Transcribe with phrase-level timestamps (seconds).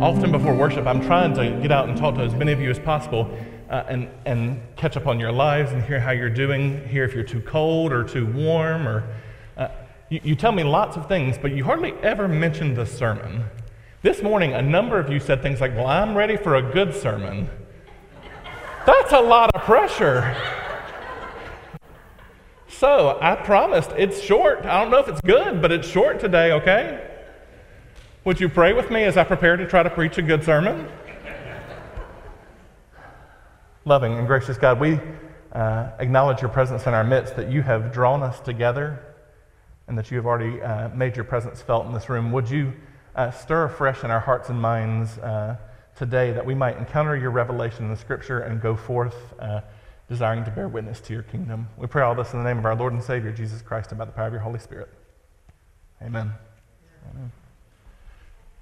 [0.00, 2.70] Often before worship, I'm trying to get out and talk to as many of you
[2.70, 3.30] as possible
[3.68, 7.12] uh, and, and catch up on your lives and hear how you're doing, hear if
[7.12, 8.88] you're too cold or too warm.
[8.88, 9.04] Or
[9.58, 9.68] uh,
[10.08, 13.44] you, you tell me lots of things, but you hardly ever mention the sermon.
[14.00, 16.94] This morning, a number of you said things like, Well, I'm ready for a good
[16.94, 17.50] sermon.
[18.86, 20.34] That's a lot of pressure.
[22.68, 24.64] So I promised it's short.
[24.64, 27.09] I don't know if it's good, but it's short today, okay?
[28.22, 30.86] Would you pray with me as I prepare to try to preach a good sermon?
[33.86, 35.00] Loving and gracious God, we
[35.52, 39.02] uh, acknowledge your presence in our midst, that you have drawn us together,
[39.88, 42.30] and that you have already uh, made your presence felt in this room.
[42.32, 42.74] Would you
[43.16, 45.56] uh, stir afresh in our hearts and minds uh,
[45.96, 49.62] today that we might encounter your revelation in the scripture and go forth uh,
[50.10, 51.68] desiring to bear witness to your kingdom?
[51.78, 53.98] We pray all this in the name of our Lord and Savior, Jesus Christ, and
[53.98, 54.90] by the power of your Holy Spirit.
[56.02, 56.32] Amen.
[57.14, 57.32] Amen.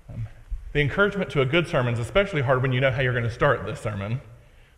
[0.09, 0.29] Um,
[0.73, 3.25] the encouragement to a good sermon is especially hard when you know how you're going
[3.25, 4.21] to start this sermon,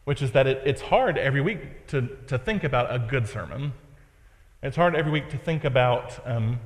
[0.04, 3.72] which is that it, it's hard every week to, to think about a good sermon.
[4.62, 6.60] It's hard every week to think about um,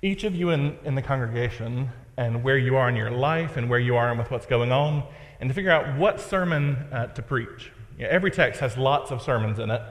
[0.00, 3.68] each of you in, in the congregation and where you are in your life and
[3.68, 5.04] where you are and with what's going on,
[5.40, 7.72] and to figure out what sermon uh, to preach.
[7.98, 9.82] You know, every text has lots of sermons in it,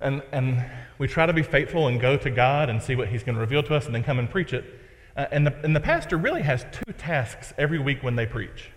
[0.00, 0.64] and, and
[0.98, 3.40] we try to be faithful and go to God and see what He's going to
[3.40, 4.79] reveal to us and then come and preach it.
[5.16, 8.70] Uh, and, the, and the pastor really has two tasks every week when they preach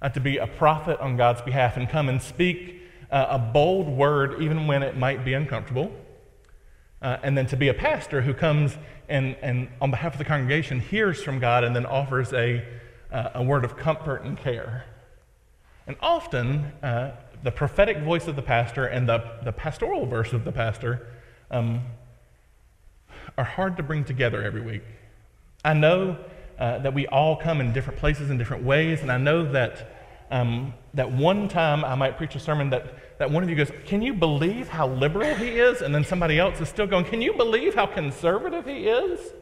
[0.00, 3.88] uh, to be a prophet on God's behalf and come and speak uh, a bold
[3.88, 5.92] word, even when it might be uncomfortable.
[7.00, 8.76] Uh, and then to be a pastor who comes
[9.08, 12.64] and, and, on behalf of the congregation, hears from God and then offers a,
[13.12, 14.84] uh, a word of comfort and care.
[15.86, 20.44] And often, uh, the prophetic voice of the pastor and the, the pastoral verse of
[20.44, 21.06] the pastor
[21.50, 21.82] um,
[23.36, 24.82] are hard to bring together every week.
[25.64, 26.16] I know
[26.58, 29.94] uh, that we all come in different places in different ways, and I know that
[30.30, 33.70] um, that one time I might preach a sermon that, that one of you goes,
[33.86, 35.80] Can you believe how liberal he is?
[35.80, 39.32] And then somebody else is still going, Can you believe how conservative he is?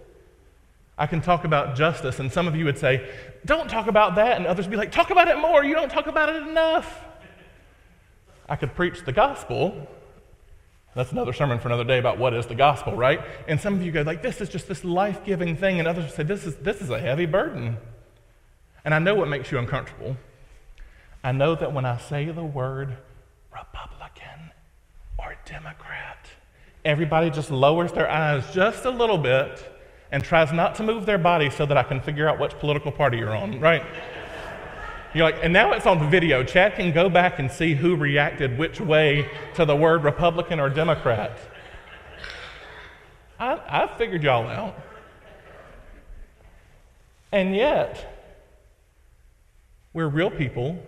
[0.99, 3.09] I can talk about justice, and some of you would say,
[3.45, 4.37] Don't talk about that.
[4.37, 5.65] And others would be like, Talk about it more.
[5.65, 7.05] You don't talk about it enough.
[8.49, 9.89] I could preach the gospel,
[10.97, 13.21] that's another sermon for another day about what is the gospel, right?
[13.47, 16.23] And some of you go like, this is just this life-giving thing, and others say,
[16.23, 17.77] this is, this is a heavy burden.
[18.85, 20.17] And I know what makes you uncomfortable.
[21.23, 22.97] I know that when I say the word
[23.53, 24.53] Republican
[25.19, 26.29] or Democrat,
[26.85, 29.73] everybody just lowers their eyes just a little bit
[30.13, 32.93] and tries not to move their body so that I can figure out which political
[32.93, 33.85] party you're on, right?
[35.17, 36.45] You're like, and now it's on video.
[36.45, 40.69] Chad can go back and see who reacted which way to the word Republican or
[40.69, 41.39] Democrat.
[43.41, 44.79] I, I figured y'all out.
[47.33, 48.29] And yet,
[49.95, 50.85] we're real people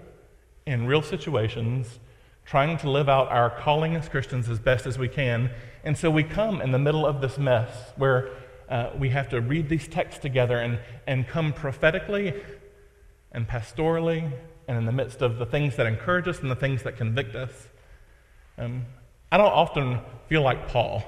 [0.67, 1.99] in real situations
[2.45, 5.51] trying to live out our calling as Christians as best as we can.
[5.85, 8.29] And so we come in the middle of this mess where
[8.69, 12.35] uh, we have to read these texts together and, and come prophetically
[13.33, 14.31] and pastorally
[14.67, 17.35] and in the midst of the things that encourage us and the things that convict
[17.35, 17.69] us.
[18.59, 18.85] Um,
[19.31, 21.03] I don't often feel like Paul.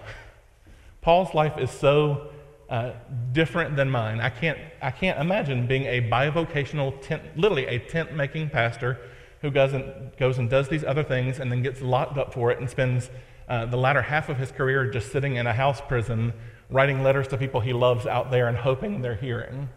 [1.00, 2.30] Paul's life is so
[2.68, 2.92] uh,
[3.32, 4.20] different than mine.
[4.20, 8.98] I can't, I can't imagine being a bivocational tent, literally a tent making pastor
[9.42, 12.50] who goes and, goes and does these other things and then gets locked up for
[12.50, 13.10] it and spends
[13.48, 16.32] uh, the latter half of his career just sitting in a house prison
[16.68, 19.68] writing letters to people he loves out there and hoping they're hearing.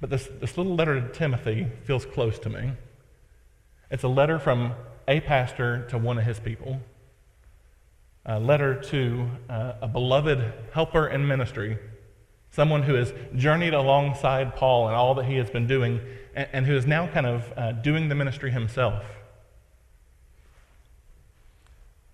[0.00, 2.72] But this, this little letter to Timothy feels close to me.
[3.90, 4.74] It's a letter from
[5.08, 6.80] a pastor to one of his people,
[8.24, 11.78] a letter to uh, a beloved helper in ministry,
[12.50, 16.00] someone who has journeyed alongside Paul and all that he has been doing,
[16.34, 19.04] and, and who is now kind of uh, doing the ministry himself.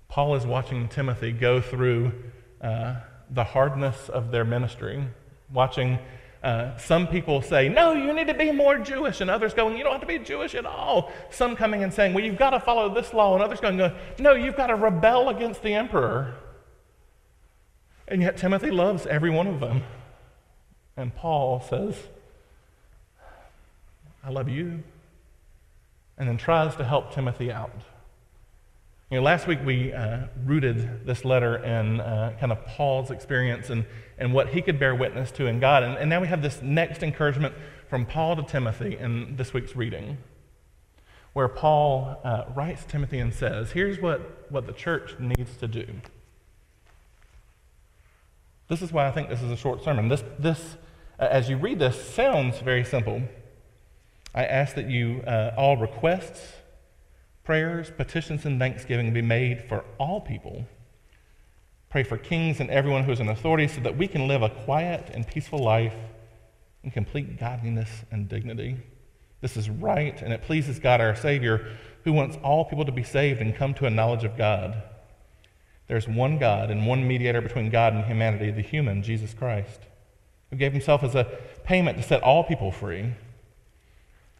[0.09, 2.13] Paul is watching Timothy go through
[2.61, 2.95] uh,
[3.29, 5.05] the hardness of their ministry,
[5.53, 5.99] watching
[6.45, 9.83] uh, some people say, no, you need to be more Jewish, and others going, you
[9.83, 11.11] don't have to be Jewish at all.
[11.31, 13.79] Some coming and saying, well, you've got to follow this law, and others going,
[14.19, 16.35] no, you've got to rebel against the emperor.
[18.07, 19.85] And yet Timothy loves every one of them.
[20.99, 21.97] And Paul says,
[24.23, 24.83] I love you,
[26.19, 27.73] and then tries to help Timothy out.
[29.11, 33.69] You know, last week we uh, rooted this letter in uh, kind of Paul's experience
[33.69, 33.85] and,
[34.19, 35.83] and what he could bear witness to in God.
[35.83, 37.55] And, and now we have this next encouragement
[37.89, 40.17] from Paul to Timothy in this week's reading,
[41.35, 45.87] where Paul uh, writes Timothy and says, Here's what, what the church needs to do.
[48.69, 50.09] This is why I think this is a short sermon.
[50.09, 50.77] This, this
[51.19, 53.23] uh, as you read this, sounds very simple.
[54.35, 56.55] I ask that you uh, all requests,
[57.45, 60.67] prayers, petitions, and thanksgiving be made for all people.
[61.91, 64.49] Pray for kings and everyone who is in authority so that we can live a
[64.49, 65.95] quiet and peaceful life
[66.83, 68.77] in complete godliness and dignity.
[69.41, 71.71] This is right, and it pleases God our Savior,
[72.05, 74.83] who wants all people to be saved and come to a knowledge of God.
[75.87, 79.81] There's one God and one mediator between God and humanity, the human, Jesus Christ,
[80.51, 83.13] who gave himself as a payment to set all people free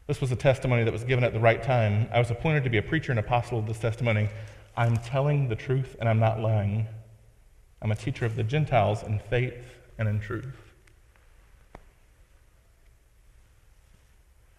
[0.07, 2.09] this was a testimony that was given at the right time.
[2.13, 4.29] I was appointed to be a preacher and apostle of this testimony.
[4.77, 6.87] I'm telling the truth and I'm not lying.
[7.81, 9.55] I'm a teacher of the Gentiles in faith
[9.99, 10.57] and in truth.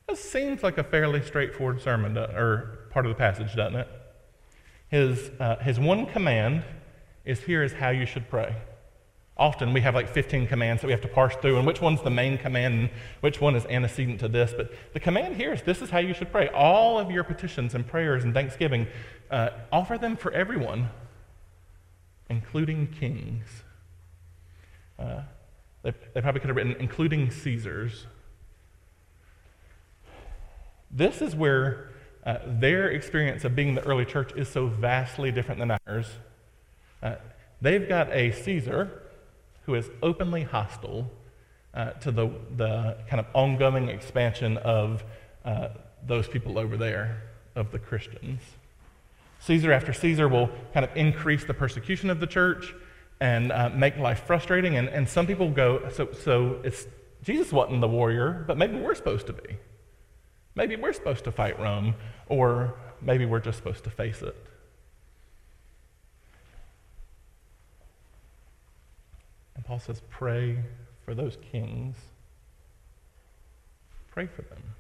[0.08, 3.88] This seems like a fairly straightforward sermon, or part of the passage, doesn't it?
[4.88, 6.64] His, uh, his one command
[7.26, 8.56] is here is how you should pray.
[9.38, 12.02] Often we have like 15 commands that we have to parse through, and which one's
[12.02, 12.90] the main command and
[13.20, 14.54] which one is antecedent to this.
[14.56, 16.48] But the command here is this is how you should pray.
[16.50, 18.88] All of your petitions and prayers and thanksgiving,
[19.30, 20.90] uh, offer them for everyone,
[22.30, 23.46] including kings.
[24.98, 25.24] Uh,
[25.84, 28.08] they, they probably could have written, including Caesars.
[30.90, 31.90] This is where
[32.26, 36.08] uh, their experience of being the early church is so vastly different than ours.
[37.04, 37.16] Uh,
[37.62, 39.02] they've got a Caesar
[39.66, 41.12] who is openly hostile
[41.74, 45.04] uh, to the, the kind of ongoing expansion of
[45.44, 45.70] uh,
[46.06, 47.24] those people over there,
[47.56, 48.42] of the Christians.
[49.40, 52.74] Caesar after Caesar will kind of increase the persecution of the church
[53.20, 54.78] and uh, make life frustrating.
[54.78, 56.88] And, and some people go, so, so it's,
[57.24, 59.58] Jesus wasn't the warrior, but maybe we're supposed to be.
[60.56, 61.96] Maybe we're supposed to fight Rome,
[62.28, 64.36] or maybe we're just supposed to face it.
[69.66, 70.60] Paul says, pray
[71.04, 71.96] for those kings.
[74.12, 74.76] Pray for them.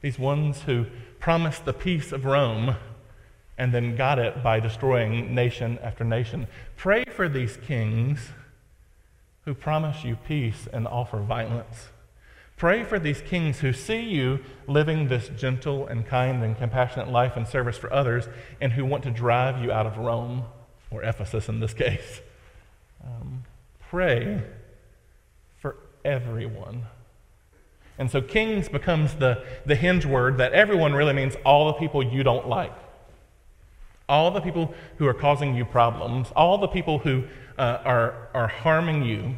[0.00, 0.86] These ones who
[1.18, 2.76] promised the peace of Rome
[3.58, 6.46] and then got it by destroying nation after nation.
[6.76, 8.30] Pray for these kings
[9.44, 11.88] who promise you peace and offer violence.
[12.56, 17.36] Pray for these kings who see you living this gentle and kind and compassionate life
[17.36, 18.28] and service for others
[18.60, 20.44] and who want to drive you out of Rome,
[20.90, 22.20] or Ephesus in this case.
[23.04, 23.44] Um,
[23.90, 24.42] pray
[25.60, 26.86] for everyone.
[27.98, 32.02] And so kings becomes the, the hinge word that everyone really means all the people
[32.02, 32.72] you don't like.
[34.08, 37.24] All the people who are causing you problems, all the people who
[37.58, 39.36] uh, are, are harming you,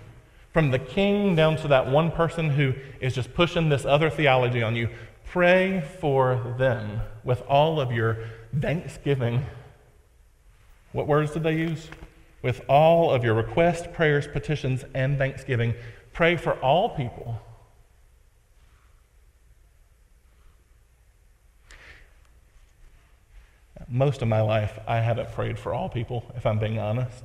[0.53, 4.63] from the king down to that one person who is just pushing this other theology
[4.63, 4.89] on you,
[5.25, 8.19] pray for them with all of your
[8.61, 9.45] thanksgiving.
[10.93, 11.89] What words did they use?
[12.43, 15.75] With all of your requests, prayers, petitions, and thanksgiving.
[16.13, 17.41] Pray for all people.
[23.89, 27.25] Most of my life, I haven't prayed for all people, if I'm being honest.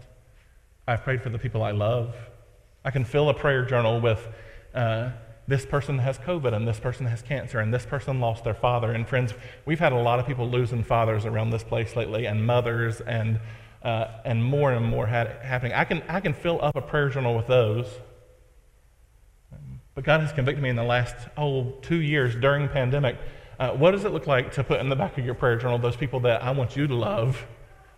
[0.88, 2.15] I've prayed for the people I love.
[2.86, 4.27] I can fill a prayer journal with
[4.74, 5.12] uh,
[5.48, 8.91] this person has COVID and this person has cancer and this person lost their father.
[8.91, 9.34] And friends,
[9.65, 13.39] we've had a lot of people losing fathers around this place lately, and mothers, and
[13.84, 15.74] uh, and more and more happening.
[15.74, 17.88] I can, I can fill up a prayer journal with those.
[19.96, 23.18] But God has convicted me in the last oh, two years during pandemic.
[23.60, 25.78] Uh, what does it look like to put in the back of your prayer journal
[25.78, 27.46] those people that I want you to love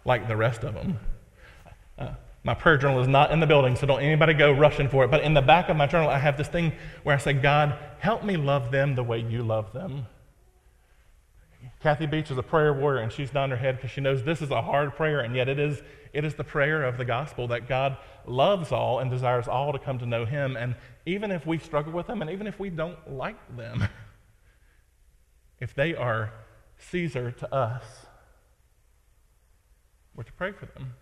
[0.04, 1.00] like the rest of them?
[1.98, 2.10] Uh,
[2.44, 5.12] my prayer journal is not in the building, so don't anybody go rushing for it.
[5.12, 6.74] But in the back of my journal, I have this thing
[7.04, 10.06] where I say, God, help me love them the way you love them.
[11.82, 14.42] Kathy Beach is a prayer warrior, and she's nodding her head because she knows this
[14.42, 15.82] is a hard prayer, and yet it is,
[16.14, 19.80] it is the prayer of the gospel that God loves all and desires all to
[19.80, 20.58] come to know Him.
[20.58, 23.88] And even if we struggle with them, and even if we don't like them,
[25.60, 26.34] if they are
[26.78, 27.84] Caesar to us,
[30.16, 30.94] we're to pray for them,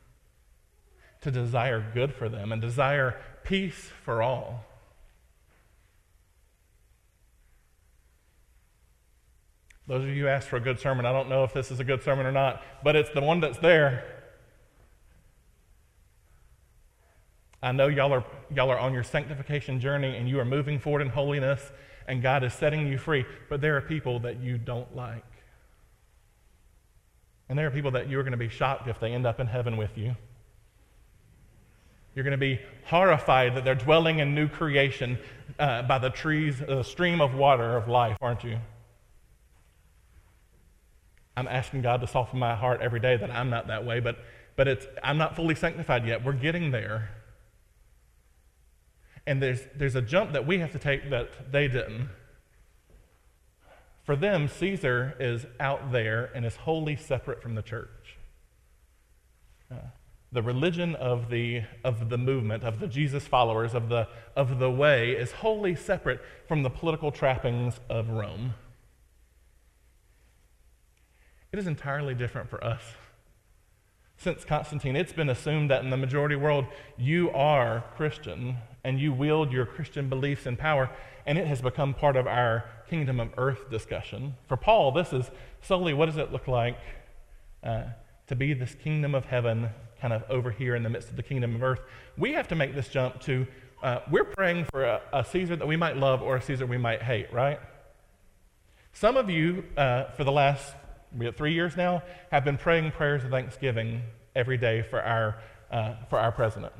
[1.22, 4.66] to desire good for them, and desire peace for all.
[9.88, 11.80] Those of you who asked for a good sermon, I don't know if this is
[11.80, 14.06] a good sermon or not, but it's the one that's there.
[17.62, 21.02] I know y'all are, y'all are on your sanctification journey and you are moving forward
[21.02, 21.72] in holiness
[22.08, 25.24] and God is setting you free, but there are people that you don't like.
[27.50, 29.48] And there are people that you're going to be shocked if they end up in
[29.48, 30.16] heaven with you.
[32.16, 35.18] You're going to be horrified that they're dwelling in new creation
[35.58, 38.60] uh, by the trees, the stream of water of life, aren't you?
[41.36, 44.18] I'm asking God to soften my heart every day that I'm not that way, but,
[44.56, 46.24] but it's, I'm not fully sanctified yet.
[46.24, 47.10] We're getting there.
[49.26, 52.10] And there's, there's a jump that we have to take that they didn't.
[54.04, 58.18] For them, Caesar is out there and is wholly separate from the church.
[59.72, 59.76] Uh,
[60.32, 64.70] the religion of the, of the movement, of the Jesus followers, of the, of the
[64.70, 68.56] way, is wholly separate from the political trappings of Rome.
[71.54, 72.82] It is entirely different for us.
[74.18, 76.66] Since Constantine, it's been assumed that in the majority world,
[76.98, 80.90] you are Christian and you wield your Christian beliefs and power,
[81.28, 84.34] and it has become part of our kingdom of earth discussion.
[84.48, 85.30] For Paul, this is
[85.62, 86.80] solely what does it look like
[87.64, 87.84] uh,
[88.26, 89.70] to be this kingdom of heaven
[90.02, 91.82] kind of over here in the midst of the kingdom of earth.
[92.18, 93.46] We have to make this jump to
[93.84, 96.78] uh, we're praying for a, a, Caesar that we might love or a Caesar we
[96.78, 97.60] might hate, right?
[98.94, 100.74] Some of you, uh, for the last
[101.18, 104.02] we have three years now, have been praying prayers of thanksgiving
[104.36, 105.42] every day for our,
[105.72, 106.74] uh, for our president.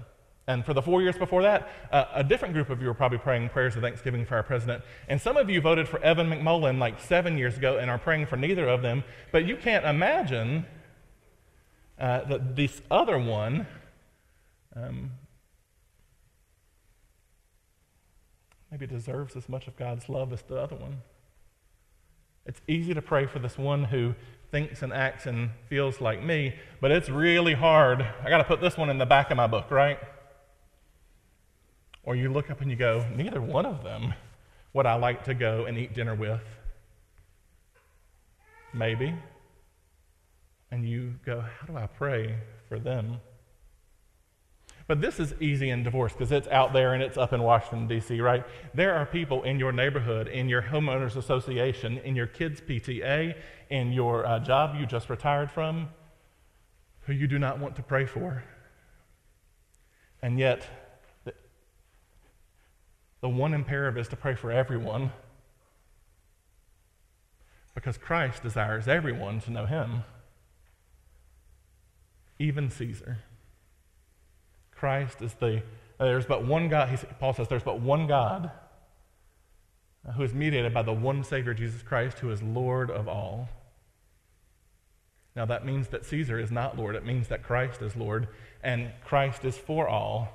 [0.48, 3.18] And for the four years before that, uh, a different group of you were probably
[3.18, 4.84] praying prayers of thanksgiving for our president.
[5.08, 8.26] And some of you voted for Evan McMullin like seven years ago and are praying
[8.26, 9.06] for neither of them.
[9.32, 10.66] But you can't imagine
[11.98, 13.68] uh, that this other one
[14.76, 15.12] um,
[18.70, 20.98] maybe deserves as much of God's love as the other one.
[22.46, 24.16] It's easy to pray for this one who
[24.52, 28.02] thinks and acts and feels like me, but it's really hard.
[28.24, 29.98] I got to put this one in the back of my book, right?
[32.04, 34.14] Or you look up and you go, neither one of them
[34.74, 36.44] would I like to go and eat dinner with.
[38.74, 39.16] Maybe.
[40.70, 42.36] And you go, how do I pray
[42.68, 43.20] for them?
[44.86, 47.88] But this is easy in divorce because it's out there and it's up in Washington,
[47.88, 48.46] D.C., right?
[48.74, 53.36] There are people in your neighborhood, in your homeowners association, in your kids' PTA,
[53.70, 55.90] in your uh, job you just retired from,
[57.02, 58.44] who you do not want to pray for.
[60.22, 60.68] And yet,
[61.24, 61.34] the,
[63.22, 65.12] the one imperative is to pray for everyone
[67.74, 70.04] because Christ desires everyone to know him,
[72.38, 73.20] even Caesar.
[74.84, 75.64] Christ is the,
[75.98, 78.52] uh, there's but one God, Paul says, there's but one God
[80.18, 83.48] who is mediated by the one Savior, Jesus Christ, who is Lord of all.
[85.38, 86.98] Now, that means that Caesar is not Lord.
[86.98, 88.28] It means that Christ is Lord,
[88.62, 90.28] and Christ is for all.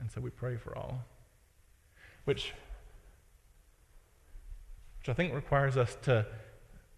[0.00, 1.04] And so we pray for all,
[2.24, 2.54] which,
[4.98, 6.26] which I think requires us to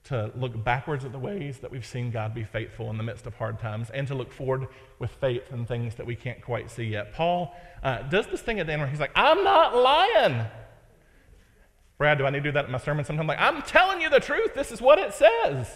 [0.05, 3.27] to look backwards at the ways that we've seen God be faithful in the midst
[3.27, 4.67] of hard times and to look forward
[4.99, 7.13] with faith in things that we can't quite see yet.
[7.13, 10.47] Paul uh, does this thing at the end where he's like, I'm not lying.
[11.99, 13.27] Brad, do I need to do that in my sermon sometime?
[13.27, 14.55] Like, I'm telling you the truth.
[14.55, 15.69] This is what it says.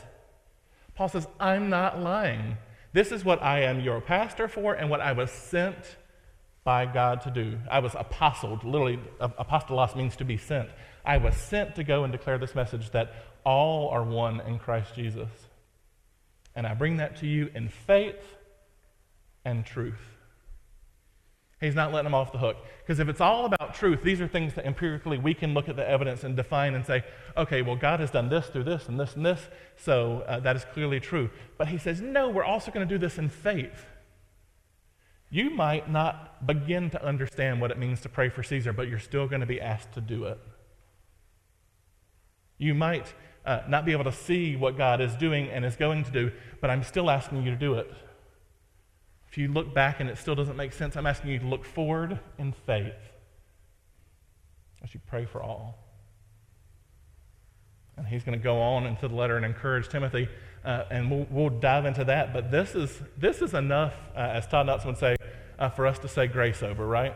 [0.95, 2.57] Paul says, I'm not lying.
[2.95, 5.97] This is what I am your pastor for and what I was sent
[6.65, 7.59] by God to do.
[7.71, 8.65] I was apostled.
[8.65, 10.71] Literally, apostolos means to be sent.
[11.05, 13.13] I was sent to go and declare this message that
[13.45, 15.29] all are one in Christ Jesus.
[16.55, 18.37] And I bring that to you in faith
[19.45, 20.01] and truth.
[21.61, 22.57] He's not letting them off the hook.
[22.81, 25.77] Because if it's all about truth, these are things that empirically we can look at
[25.77, 27.05] the evidence and define and say,
[27.37, 29.41] okay, well, God has done this through this and this and this,
[29.77, 31.31] so uh, that is clearly true.
[31.57, 33.87] But he says, no, we're also going to do this in faith.
[35.31, 38.99] You might not begin to understand what it means to pray for Caesar, but you're
[38.99, 40.39] still going to be asked to do it.
[42.59, 43.13] You might
[43.45, 46.33] uh, not be able to see what God is doing and is going to do,
[46.61, 47.93] but I'm still asking you to do it.
[49.29, 51.65] If you look back and it still doesn't make sense, I'm asking you to look
[51.65, 52.95] forward in faith
[54.85, 55.79] as you pray for all.
[57.97, 60.29] And he's going to go on into the letter and encourage Timothy,
[60.65, 62.33] uh, and we'll, we'll, dive into that.
[62.33, 65.17] But this is, this is enough, uh, as Todd Knotts would say,
[65.59, 67.15] uh, for us to say grace over, right?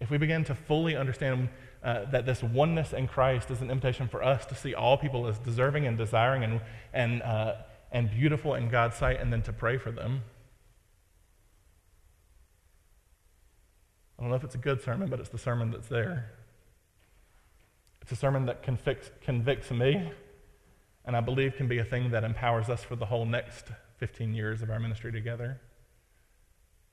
[0.00, 1.50] If we begin to fully understand
[1.82, 5.26] uh, that this oneness in Christ is an invitation for us to see all people
[5.26, 6.60] as deserving and desiring and,
[6.92, 7.54] and, uh,
[7.90, 10.22] and beautiful in God's sight, and then to pray for them.
[14.18, 16.30] I don't know if it's a good sermon, but it's the sermon that's there.
[18.02, 20.12] It's a sermon that convicts, convicts me,
[21.06, 24.34] and I believe can be a thing that empowers us for the whole next 15
[24.34, 25.60] years of our ministry together.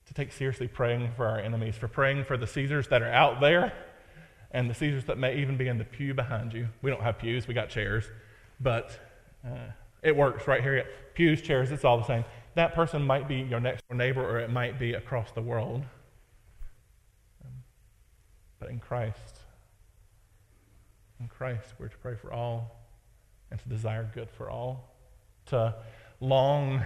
[0.06, 3.42] to take seriously praying for our enemies, for praying for the Caesars that are out
[3.42, 3.74] there
[4.50, 6.68] and the Caesars that may even be in the pew behind you.
[6.82, 8.04] We don't have pews, we got chairs,
[8.60, 8.98] but
[9.44, 9.70] uh,
[10.02, 10.86] it works right here.
[11.14, 12.24] Pews, chairs, it's all the same.
[12.54, 15.84] That person might be your next door neighbor or it might be across the world.
[17.44, 17.52] Um,
[18.58, 19.40] but in Christ,
[21.20, 22.76] in Christ, we're to pray for all
[23.50, 24.94] and to desire good for all,
[25.46, 25.74] to
[26.20, 26.84] long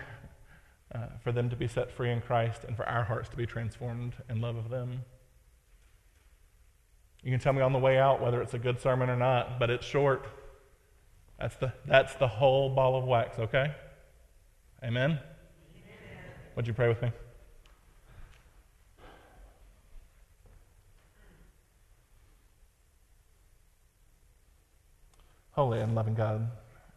[0.95, 3.47] uh, for them to be set free in Christ and for our hearts to be
[3.47, 5.05] transformed in love of them.
[7.23, 9.61] You can tell me on the way out whether it's a good sermon or not,
[9.61, 10.27] but it's short.
[11.39, 13.75] That's the, that's the whole ball of wax, okay?
[14.83, 15.11] Amen?
[15.11, 15.21] Amen.
[16.57, 17.13] Would you pray with me?
[25.53, 26.51] Holy and loving God,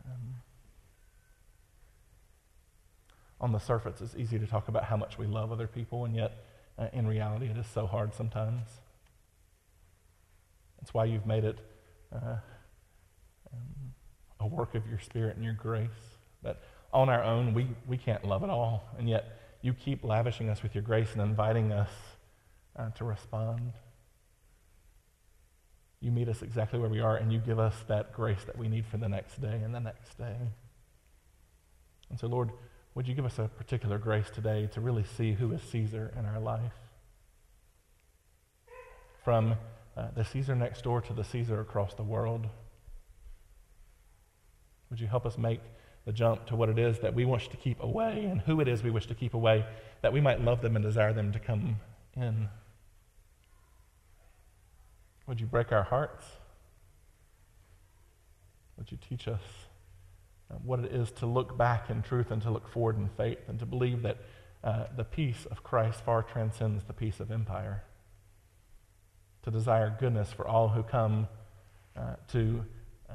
[0.06, 0.36] um,
[3.42, 6.16] on the surface, it's easy to talk about how much we love other people, and
[6.16, 6.46] yet
[6.80, 8.70] uh, in reality, it is so hard sometimes.
[10.80, 11.60] That's why you've made it
[12.14, 12.38] uh,
[13.52, 13.94] um,
[14.40, 15.90] a work of your Spirit and your grace.
[16.44, 16.62] That
[16.94, 20.62] on our own, we, we can't love it all, and yet you keep lavishing us
[20.62, 21.90] with your grace and inviting us
[22.76, 23.74] uh, to respond.
[26.02, 28.68] You meet us exactly where we are, and you give us that grace that we
[28.68, 30.36] need for the next day and the next day.
[32.10, 32.52] And so, Lord,
[32.94, 36.26] would you give us a particular grace today to really see who is Caesar in
[36.26, 36.74] our life?
[39.24, 39.56] From
[39.98, 42.48] uh, the Caesar next door to the Caesar across the world.
[44.90, 45.62] Would you help us make
[46.06, 48.68] the jump to what it is that we wish to keep away and who it
[48.68, 49.66] is we wish to keep away,
[50.02, 51.78] that we might love them and desire them to come
[52.16, 52.50] in?
[55.28, 56.26] Would you break our hearts?
[58.78, 59.42] Would you teach us
[60.52, 63.40] uh, what it is to look back in truth and to look forward in faith
[63.48, 64.18] and to believe that
[64.64, 67.84] uh, the peace of Christ far transcends the peace of empire?
[69.46, 71.28] To desire goodness for all who come
[71.96, 72.66] uh, to,
[73.08, 73.14] uh,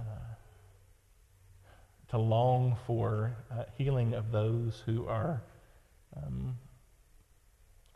[2.11, 5.43] to long for uh, healing of those who are,
[6.17, 6.57] um,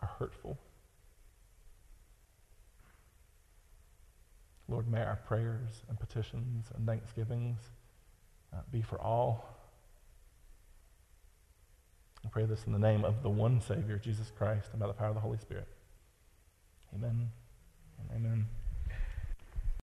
[0.00, 0.58] are hurtful.
[4.66, 7.60] Lord, may our prayers and petitions and thanksgivings
[8.52, 9.56] uh, be for all.
[12.24, 14.92] I pray this in the name of the one Savior, Jesus Christ, and by the
[14.92, 15.68] power of the Holy Spirit.
[16.92, 17.30] Amen.
[18.14, 18.46] Amen.